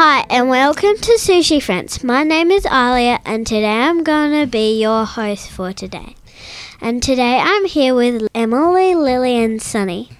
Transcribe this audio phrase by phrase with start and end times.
[0.00, 2.04] Hi, and welcome to Sushi Friends.
[2.04, 6.14] My name is Alia, and today I'm going to be your host for today.
[6.80, 10.10] And today I'm here with Emily, Lily, and Sonny.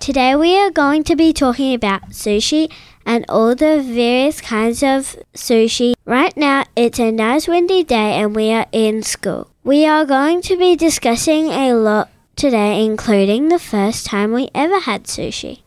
[0.00, 2.72] Today we are going to be talking about sushi
[3.06, 5.94] and all the various kinds of sushi.
[6.04, 9.48] Right now it's a nice windy day and we are in school.
[9.62, 14.80] We are going to be discussing a lot today, including the first time we ever
[14.80, 15.60] had sushi.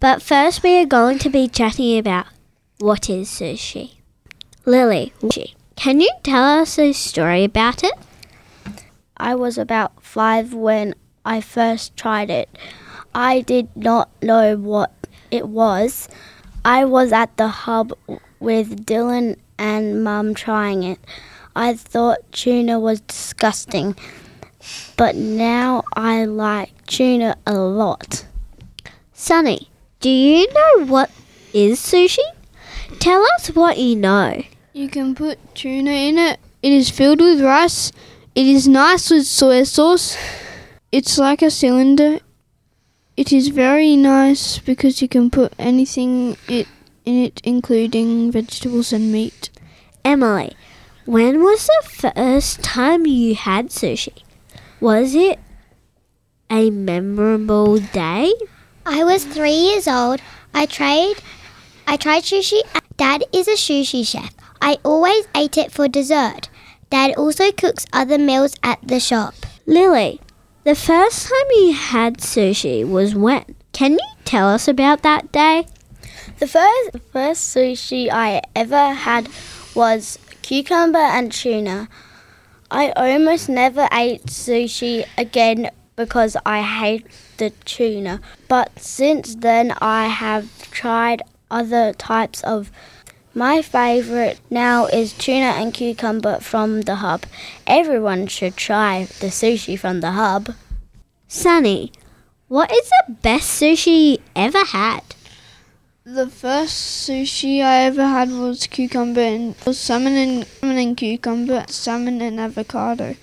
[0.00, 2.26] But first, we are going to be chatting about
[2.78, 3.94] what is sushi.
[4.64, 5.12] Lily,
[5.74, 7.94] can you tell us a story about it?
[9.16, 12.48] I was about five when I first tried it.
[13.14, 14.92] I did not know what
[15.30, 16.08] it was.
[16.64, 17.92] I was at the hub
[18.38, 21.00] with Dylan and Mum trying it.
[21.56, 23.96] I thought tuna was disgusting,
[24.96, 28.24] but now I like tuna a lot.
[29.12, 29.68] Sonny,
[29.98, 31.10] do you know what
[31.52, 32.18] is sushi?
[33.00, 34.42] Tell us what you know.
[34.72, 36.40] You can put tuna in it.
[36.62, 37.92] It is filled with rice.
[38.34, 40.16] It is nice with soy sauce.
[40.90, 42.18] It's like a cylinder.
[43.16, 46.66] It is very nice because you can put anything it
[47.04, 49.50] in it, including vegetables and meat.
[50.04, 50.56] Emily,
[51.04, 54.22] when was the first time you had sushi?
[54.80, 55.38] Was it
[56.50, 58.32] a memorable day?
[58.84, 60.20] I was three years old.
[60.52, 61.16] I tried
[61.86, 62.60] I tried sushi.
[62.98, 64.34] Dad is a sushi chef.
[64.60, 66.48] I always ate it for dessert.
[66.90, 69.34] Dad also cooks other meals at the shop.
[69.66, 70.20] Lily,
[70.64, 73.54] the first time you had sushi was when?
[73.72, 75.68] Can you tell us about that day?
[76.40, 79.28] The first the first sushi I ever had
[79.76, 81.88] was cucumber and tuna.
[82.68, 87.06] I almost never ate sushi again because I hate
[87.36, 88.20] the tuna.
[88.48, 92.70] But since then, I have tried other types of.
[93.34, 97.24] My favourite now is tuna and cucumber from the hub.
[97.66, 100.54] Everyone should try the sushi from the hub.
[101.28, 101.92] Sonny,
[102.48, 105.02] what is the best sushi you ever had?
[106.04, 111.66] The first sushi I ever had was cucumber and was salmon and salmon and cucumber,
[111.68, 113.14] salmon and avocado,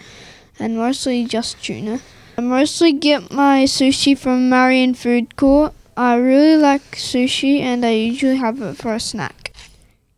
[0.60, 2.02] and mostly just tuna.
[2.38, 5.74] I mostly get my sushi from Marion Food Court.
[5.98, 9.54] I really like sushi and I usually have it for a snack.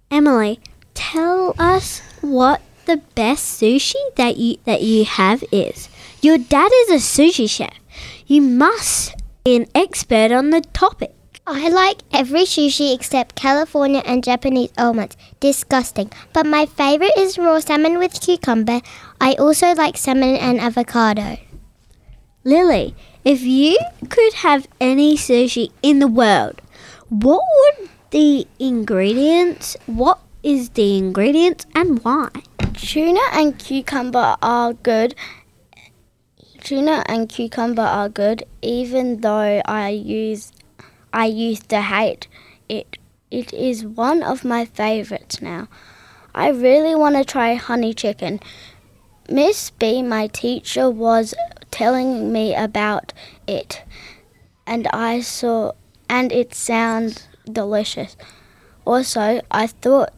[0.10, 0.60] Emily,
[0.96, 5.90] tell us what the best sushi that you that you have is.
[6.22, 7.78] Your dad is a sushi chef.
[8.26, 11.14] You must be an expert on the topic.
[11.46, 15.16] I like every sushi except California and Japanese almonds.
[15.40, 16.12] Disgusting.
[16.34, 18.82] But my favorite is raw salmon with cucumber.
[19.22, 21.38] I also like salmon and avocado.
[22.44, 22.96] Lily,
[23.28, 23.78] if you
[24.08, 26.62] could have any sushi in the world,
[27.10, 29.76] what would the ingredients?
[29.86, 32.30] What is the ingredients and why?
[32.74, 35.14] Tuna and cucumber are good.
[36.62, 40.54] Tuna and cucumber are good, even though I use
[41.12, 42.30] I used to hate
[42.70, 42.98] it.
[43.30, 45.68] It is one of my favorites now.
[46.34, 48.40] I really want to try honey chicken.
[49.30, 51.34] Miss B, my teacher, was
[51.78, 53.14] telling me about
[53.46, 53.84] it,
[54.66, 55.74] and I saw,
[56.10, 58.18] and it sounds delicious.
[58.84, 60.12] Also, I thought,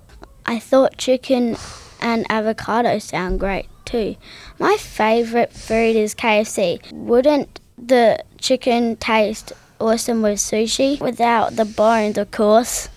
[0.46, 1.58] I thought chicken
[2.00, 4.16] and avocado sound great too.
[4.58, 6.94] My favorite food is KFC.
[6.94, 12.88] Wouldn't the chicken taste awesome with sushi without the bones, of course?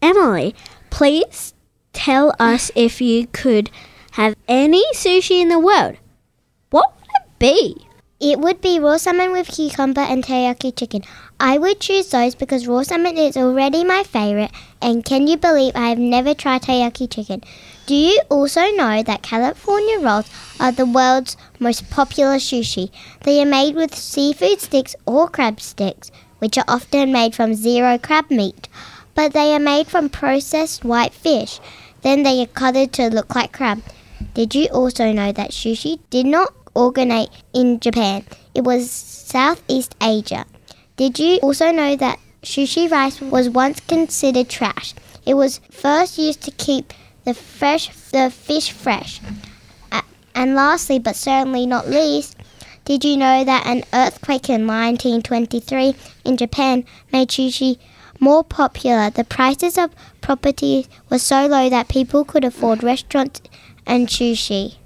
[0.00, 0.54] Emily,
[0.88, 1.52] please
[1.92, 3.70] tell us if you could
[4.12, 5.98] have any sushi in the world.
[7.42, 7.88] Be?
[8.20, 11.02] It would be raw salmon with cucumber and teriyaki chicken.
[11.40, 15.74] I would choose those because raw salmon is already my favorite, and can you believe
[15.74, 17.42] I have never tried teriyaki chicken?
[17.86, 22.92] Do you also know that California rolls are the world's most popular sushi?
[23.22, 27.98] They are made with seafood sticks or crab sticks, which are often made from zero
[27.98, 28.68] crab meat,
[29.16, 31.58] but they are made from processed white fish.
[32.02, 33.82] Then they are cutted to look like crab.
[34.34, 38.24] Did you also know that sushi did not originate in Japan?
[38.54, 40.46] It was Southeast Asia.
[40.96, 44.94] Did you also know that sushi rice was once considered trash?
[45.24, 46.92] It was first used to keep
[47.24, 49.20] the fresh the fish fresh.
[50.34, 52.36] And lastly, but certainly not least,
[52.84, 55.94] did you know that an earthquake in 1923
[56.24, 57.78] in Japan made sushi
[58.18, 59.10] more popular?
[59.10, 63.42] The prices of property were so low that people could afford restaurants
[63.86, 64.76] and sushi.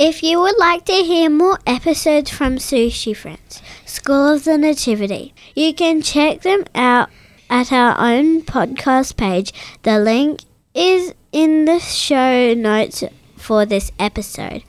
[0.00, 5.34] If you would like to hear more episodes from Sushi Friends, School of the Nativity,
[5.54, 7.10] you can check them out
[7.50, 9.52] at our own podcast page.
[9.82, 10.40] The link
[10.72, 13.04] is in the show notes
[13.36, 14.62] for this episode.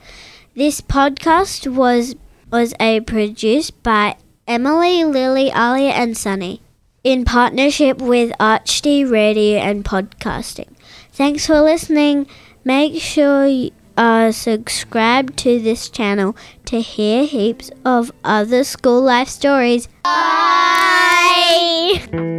[0.54, 2.14] This podcast was
[2.50, 6.60] was a produced by Emily, Lily, Alia, and Sonny
[7.04, 10.76] in partnership with ArchD Radio and Podcasting.
[11.10, 12.26] Thanks for listening.
[12.64, 19.02] Make sure you Uh, are subscribed to this channel to hear heaps of other school
[19.02, 19.88] life stories.
[20.04, 22.30] Bye.